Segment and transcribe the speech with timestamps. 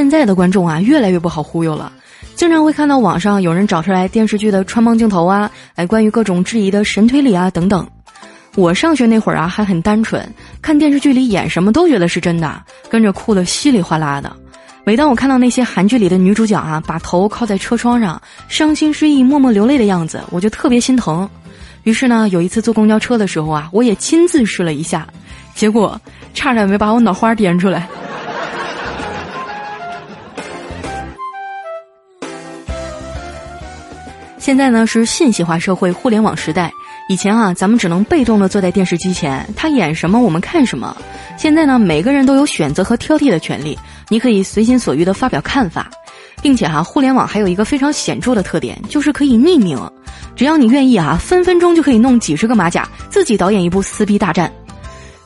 [0.00, 1.92] 现在的观众啊，越来越不好忽悠了，
[2.34, 7.86] 经常会看到网上有人找出来电视剧的穿帮镜头啊，哎，关于各种质疑的神推理啊等等。
[8.56, 10.26] 我上学那会儿啊，还很单纯，
[10.62, 14.34] 看电视剧里演什么都觉得是真的，跟着哭得稀里哗啦的。
[14.84, 21.28] 每当我看到那些韩剧里的女主角啊，把头靠在车窗上，伤心失意、默默流泪的样子，我就特别心疼。
[21.82, 25.06] 于是呢，有一次坐公交车的时候啊，我也亲自试了一下，
[25.54, 26.00] 结果
[26.32, 27.86] 差点没把我脑花颠出来。
[34.40, 36.72] 现在呢是信息化社会、互联网时代。
[37.10, 40.96] 以前啊，咱们只能被动的坐在电视机前，他演什么我们看什么。
[41.36, 45.90] 现在呢，每个人都有选择和挑剔的权利，你可以随心所欲的发表看法，
[46.40, 49.78] 并且哈，互联网还有一个非常显著的特点，就是可以匿名。
[50.34, 54.50] 只要你愿意啊，分分钟就可以弄几十个马甲，自己导演一部撕逼大战。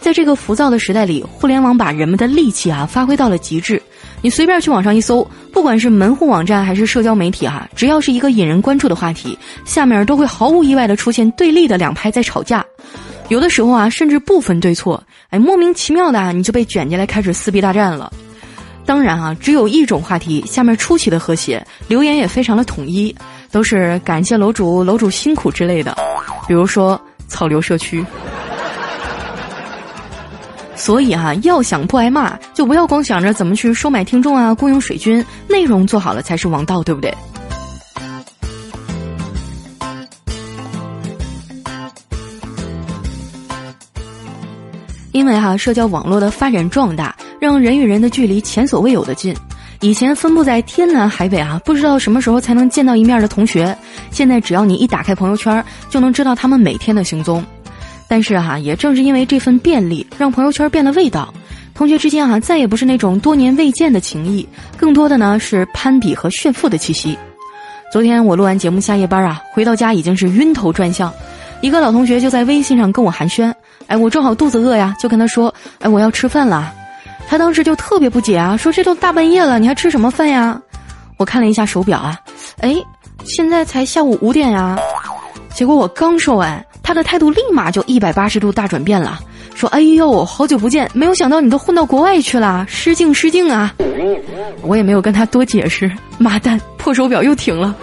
[0.00, 3.80] 在这个浮躁的时代里，互联网把人们的戾气啊发挥到了极致。
[4.22, 12.64] 你随便去网上一搜，不管是门户网站还是社交媒体哈，只要是一个引人关注的话题，下面都会毫无意外的出现对立的两派在吵架，
[13.28, 18.12] 有的时候啊，甚至不分对错，哎，莫名其妙的啊你就被卷进来开始撕逼大战了。
[18.86, 23.14] 当然啊，只有一种话题，下面出奇的和谐，留言也非常的统一，
[23.50, 25.96] 都是感谢楼主，楼主辛苦之类的，
[26.46, 28.04] 比如说草流社区。
[30.82, 37.14] 所以哈，要想不挨骂，就不要光想着怎么去收买听众啊，雇佣水军，内容做好了才是王道，对不对？
[45.12, 49.36] 因为哈，社交网络的发展壮大，让人与人的距离前所未有的近。
[49.78, 53.78] 以前分布在天南海北啊，不知道什么时候才能见到一面的同学，
[54.10, 57.44] 现在只要你一打开朋友圈，就能知道他们每天的行踪。
[58.12, 61.32] 但是哈，也正是因为这份便利，让朋友圈变了味道。
[61.72, 64.46] 同学之间哈，再也不是那种多年未见的情谊，
[64.76, 67.16] 更多的呢是攀比和炫富的气息。
[67.90, 71.10] 昨天我录完节目下夜班啊，回到家已经是晕头转向。
[71.62, 73.50] 一个老同学就在微信上跟我寒暄，
[73.86, 76.70] 哎，我正好肚子饿呀，就跟他说，哎，我要吃饭了。
[77.26, 80.60] 他当时就特别不解啊，说这都大半夜了，你还吃什么饭呀？
[81.16, 82.20] 我看了一下手表啊，
[82.60, 82.76] 哎，
[83.24, 84.78] 现在才下午五点呀。
[85.54, 86.62] 结果我刚说完。
[86.92, 89.18] 他的态度立马就一百八十度大转变了，
[89.54, 93.74] 说：“哎呦，好久不见，没有想到你都混到国外去了，失敬失敬啊！”
[94.60, 97.74] 我也没有跟他多解释，妈蛋，破手表又停了。